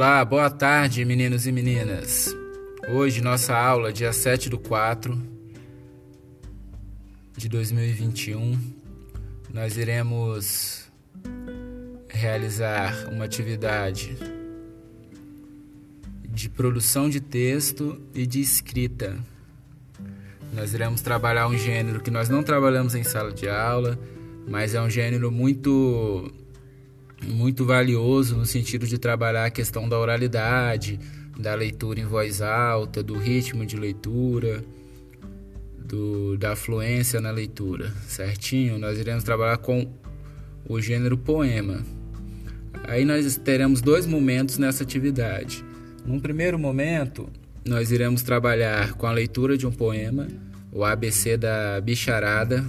[0.00, 2.34] Olá, boa tarde, meninos e meninas.
[2.88, 5.14] Hoje, nossa aula, dia 7 do 4
[7.36, 8.58] de 2021,
[9.52, 10.90] nós iremos
[12.08, 14.16] realizar uma atividade
[16.30, 19.18] de produção de texto e de escrita.
[20.54, 23.98] Nós iremos trabalhar um gênero que nós não trabalhamos em sala de aula,
[24.48, 26.32] mas é um gênero muito
[27.26, 30.98] muito valioso no sentido de trabalhar a questão da oralidade,
[31.38, 34.64] da leitura em voz alta, do ritmo de leitura,
[35.78, 38.78] do, da fluência na leitura, certinho?
[38.78, 39.92] Nós iremos trabalhar com
[40.68, 41.84] o gênero poema.
[42.84, 45.64] Aí nós teremos dois momentos nessa atividade.
[46.04, 47.28] Num primeiro momento,
[47.66, 50.28] nós iremos trabalhar com a leitura de um poema,
[50.72, 52.64] o ABC da Bicharada,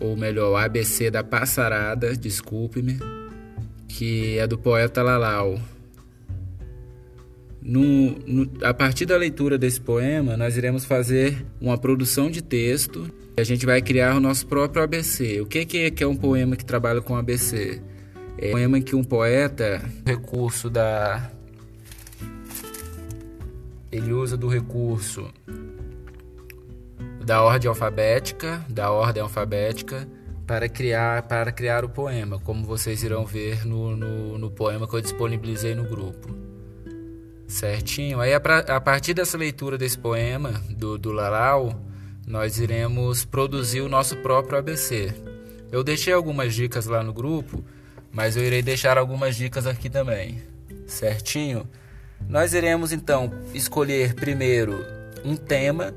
[0.00, 2.98] ou melhor, o ABC da Passarada, desculpe-me,
[3.88, 5.60] que é do poeta Lalau.
[7.62, 13.10] No, no, a partir da leitura desse poema, nós iremos fazer uma produção de texto
[13.36, 15.40] e a gente vai criar o nosso próprio ABC.
[15.40, 17.80] O que, que é, que é um poema que trabalha com ABC?
[18.36, 21.30] É um poema em que um poeta, recurso da.
[23.90, 25.32] Ele usa do recurso
[27.24, 30.06] da ordem alfabética, da ordem alfabética
[30.46, 34.94] para criar para criar o poema, como vocês irão ver no, no, no poema que
[34.94, 36.28] eu disponibilizei no grupo.
[37.46, 38.20] Certinho?
[38.20, 41.80] Aí a, a partir dessa leitura desse poema do, do Lalau,
[42.26, 45.14] nós iremos produzir o nosso próprio ABC.
[45.72, 47.64] Eu deixei algumas dicas lá no grupo,
[48.12, 50.42] mas eu irei deixar algumas dicas aqui também.
[50.86, 51.66] Certinho?
[52.28, 54.84] Nós iremos então escolher primeiro
[55.24, 55.94] um tema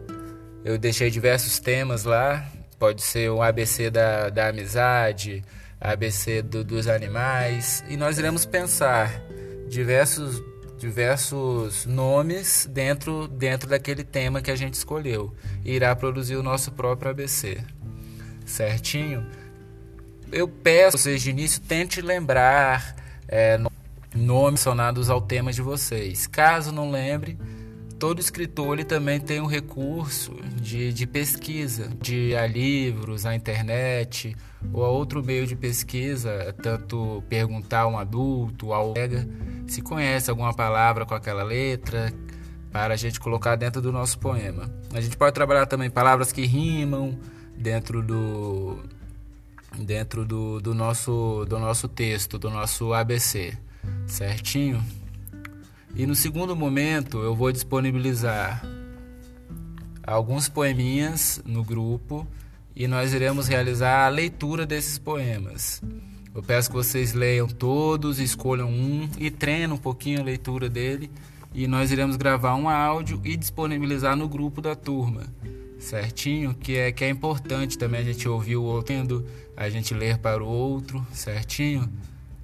[0.68, 2.46] eu deixei diversos temas lá.
[2.78, 5.42] Pode ser o ABC da, da amizade,
[5.80, 7.86] ABC do, dos animais.
[7.88, 9.22] E nós iremos pensar
[9.70, 10.44] diversos,
[10.78, 15.34] diversos nomes dentro, dentro daquele tema que a gente escolheu.
[15.64, 17.60] E irá produzir o nosso próprio ABC.
[18.46, 19.26] Certinho?
[20.34, 22.94] Eu peço vocês de início, tente lembrar
[23.26, 23.58] é,
[24.14, 26.28] nomes relacionados ao tema de vocês.
[26.28, 27.38] Caso não lembre,
[28.00, 34.36] todo escritor ele também tem um recurso de, de pesquisa, de a livros, a internet
[34.72, 39.28] ou a outro meio de pesquisa, tanto perguntar a um adulto, ao colega,
[39.68, 42.14] se conhece alguma palavra com aquela letra,
[42.72, 44.70] para a gente colocar dentro do nosso poema.
[44.94, 47.18] A gente pode trabalhar também palavras que rimam
[47.58, 48.78] dentro do
[49.78, 53.58] dentro do, do nosso do nosso texto, do nosso ABC,
[54.06, 54.84] certinho?
[55.96, 58.64] E no segundo momento eu vou disponibilizar
[60.04, 62.28] alguns poeminhas no grupo
[62.76, 65.82] e nós iremos realizar a leitura desses poemas.
[66.34, 71.10] Eu peço que vocês leiam todos, escolham um e treinem um pouquinho a leitura dele
[71.54, 75.24] e nós iremos gravar um áudio e disponibilizar no grupo da turma,
[75.80, 76.54] certinho?
[76.54, 80.44] Que é que é importante também a gente ouvir o outro, a gente ler para
[80.44, 81.92] o outro, certinho?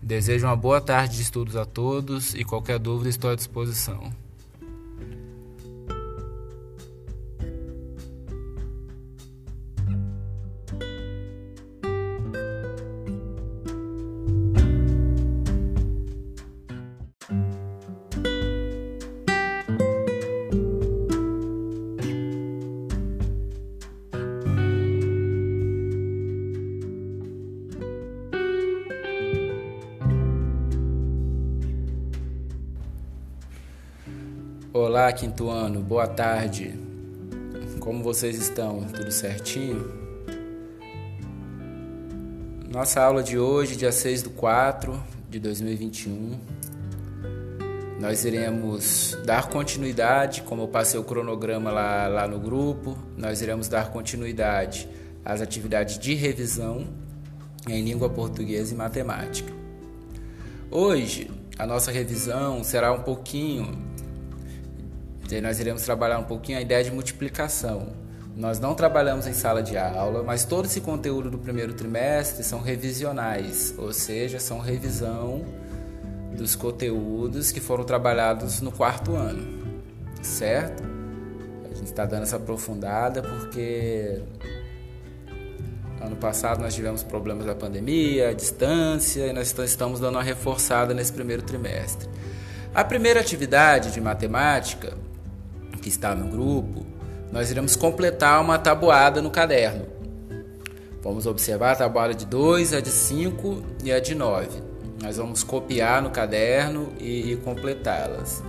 [0.03, 4.11] Desejo uma boa tarde de estudos a todos e qualquer dúvida estou à disposição.
[34.85, 36.77] Olá, quinto ano, boa tarde.
[37.79, 38.83] Como vocês estão?
[38.83, 39.89] Tudo certinho?
[42.69, 46.37] Nossa aula de hoje, dia 6 do 4 de 2021,
[47.97, 53.69] nós iremos dar continuidade, como eu passei o cronograma lá, lá no grupo, nós iremos
[53.69, 54.89] dar continuidade
[55.23, 56.85] às atividades de revisão
[57.69, 59.53] em língua portuguesa e matemática.
[60.69, 63.92] Hoje, a nossa revisão será um pouquinho
[65.37, 67.87] e nós iremos trabalhar um pouquinho a ideia de multiplicação.
[68.35, 72.61] Nós não trabalhamos em sala de aula, mas todo esse conteúdo do primeiro trimestre são
[72.61, 75.45] revisionais, ou seja, são revisão
[76.35, 79.45] dos conteúdos que foram trabalhados no quarto ano,
[80.23, 80.83] certo?
[81.63, 84.21] A gente está dando essa aprofundada porque
[86.01, 90.93] ano passado nós tivemos problemas da pandemia, a distância, e nós estamos dando uma reforçada
[90.93, 92.09] nesse primeiro trimestre.
[92.73, 94.97] A primeira atividade de matemática
[95.83, 96.85] que está no grupo,
[97.31, 99.85] nós iremos completar uma tabuada no caderno.
[101.01, 104.47] Vamos observar a tabuada de 2, a de 5 e a de 9.
[105.01, 108.41] Nós vamos copiar no caderno e, e completá-las.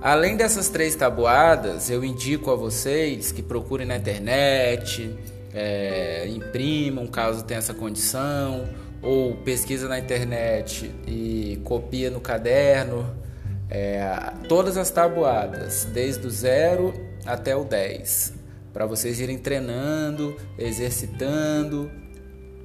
[0.00, 5.12] Além dessas três tabuadas, eu indico a vocês que procurem na internet,
[5.52, 8.68] é, imprimam caso tenha essa condição,
[9.02, 13.25] ou pesquisa na internet e copia no caderno
[13.70, 18.34] é, todas as tabuadas, desde o zero até o 10,
[18.72, 21.90] para vocês irem treinando, exercitando.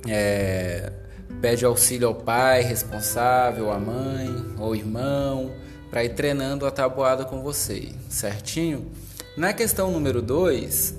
[0.07, 0.92] É,
[1.42, 4.27] pede auxílio ao pai responsável, à mãe
[4.59, 5.51] ou irmão,
[5.89, 8.92] para ir treinando a tabuada com você, certinho?
[9.38, 10.95] Na questão número 2,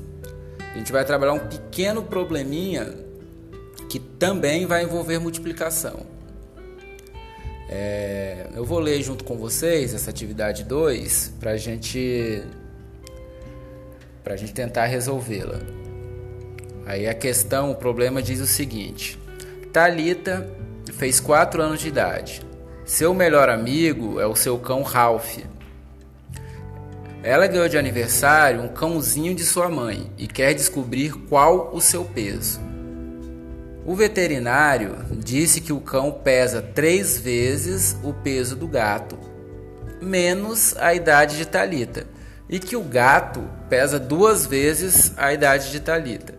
[0.72, 2.94] a gente vai trabalhar um pequeno probleminha
[3.88, 6.11] que também vai envolver multiplicação.
[7.74, 12.44] É, eu vou ler junto com vocês essa atividade 2 para gente,
[14.26, 15.58] a gente tentar resolvê-la.
[16.84, 19.18] Aí a questão, o problema diz o seguinte:
[19.72, 20.46] Talita
[20.92, 22.42] fez 4 anos de idade.
[22.84, 25.38] Seu melhor amigo é o seu cão Ralph.
[27.22, 32.04] Ela ganhou de aniversário um cãozinho de sua mãe e quer descobrir qual o seu
[32.04, 32.60] peso.
[33.84, 39.18] O veterinário disse que o cão pesa três vezes o peso do gato,
[40.00, 42.06] menos a idade de Talita,
[42.48, 46.34] e que o gato pesa duas vezes a idade de Talita.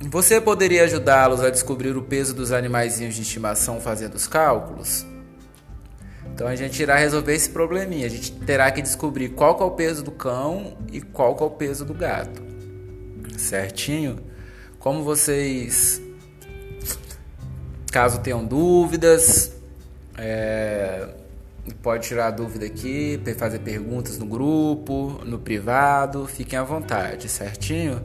[0.00, 5.04] Você poderia ajudá-los a descobrir o peso dos animaizinhos de estimação fazendo os cálculos?
[6.32, 8.06] Então a gente irá resolver esse probleminha.
[8.06, 11.42] A gente terá que descobrir qual que é o peso do cão e qual que
[11.42, 12.42] é o peso do gato.
[13.36, 14.29] Certinho?
[14.80, 16.00] Como vocês,
[17.92, 19.52] caso tenham dúvidas,
[20.16, 21.06] é,
[21.82, 28.02] pode tirar dúvida aqui, fazer perguntas no grupo, no privado, fiquem à vontade, certinho?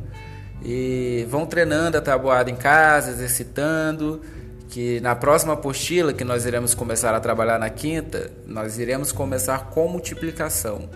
[0.62, 4.22] E vão treinando a tabuada em casa, exercitando,
[4.68, 9.70] que na próxima apostila, que nós iremos começar a trabalhar na quinta, nós iremos começar
[9.70, 10.90] com multiplicação.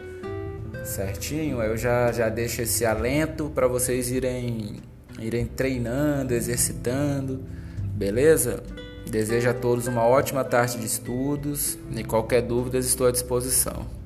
[0.83, 1.61] Certinho?
[1.61, 4.81] Eu já, já deixo esse alento para vocês irem,
[5.21, 7.43] irem treinando, exercitando,
[7.93, 8.63] beleza?
[9.09, 13.98] Desejo a todos uma ótima tarde de estudos e qualquer dúvida estou à disposição.